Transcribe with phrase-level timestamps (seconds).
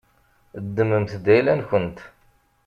[0.65, 1.99] Ddmemt-t d ayla-nkent.